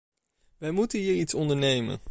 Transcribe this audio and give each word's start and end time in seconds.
Wij 0.57 0.71
moeten 0.71 0.99
hier 0.99 1.13
iets 1.15 1.33
ondernemen. 1.33 1.99